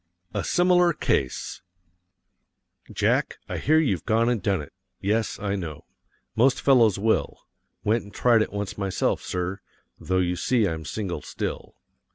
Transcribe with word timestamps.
A 0.33 0.43
SIMILAR 0.43 0.93
CASE 0.93 1.61
Jack, 2.91 3.37
I 3.47 3.59
hear 3.59 3.77
you've 3.77 4.03
gone 4.07 4.29
and 4.29 4.41
done 4.41 4.59
it. 4.59 4.73
Yes, 4.99 5.37
I 5.39 5.55
know; 5.55 5.85
most 6.35 6.59
fellows 6.59 6.97
will; 6.97 7.45
went 7.83 8.05
and 8.05 8.11
tried 8.11 8.41
it 8.41 8.51
once 8.51 8.79
myself, 8.79 9.21
sir, 9.21 9.59
though 9.99 10.17
you 10.17 10.35
see 10.35 10.67
I'm 10.67 10.85
single 10.85 11.21
still. 11.21 11.75